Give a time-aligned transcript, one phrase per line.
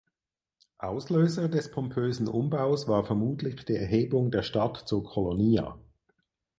[0.79, 5.77] Auslöser des pompösen Umbaus war vermutlich die Erhebung der Stadt zur "Colonia".